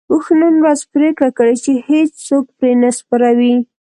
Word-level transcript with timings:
اوښ 0.11 0.25
نن 0.41 0.55
ورځ 0.63 0.79
پرېکړه 0.93 1.29
کړې 1.37 1.55
چې 1.63 1.71
هيڅوک 1.87 2.45
پرې 2.57 2.71
نه 2.81 2.89
سپروي. 2.97 3.55